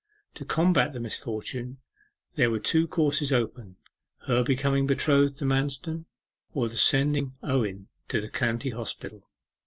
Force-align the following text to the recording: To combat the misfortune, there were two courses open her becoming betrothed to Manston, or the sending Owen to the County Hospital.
To 0.33 0.45
combat 0.45 0.93
the 0.93 0.99
misfortune, 0.99 1.77
there 2.33 2.49
were 2.49 2.57
two 2.57 2.87
courses 2.87 3.31
open 3.31 3.75
her 4.25 4.43
becoming 4.43 4.87
betrothed 4.87 5.37
to 5.37 5.45
Manston, 5.45 6.05
or 6.55 6.67
the 6.69 6.75
sending 6.75 7.35
Owen 7.43 7.87
to 8.07 8.19
the 8.19 8.27
County 8.31 8.71
Hospital. 8.71 9.29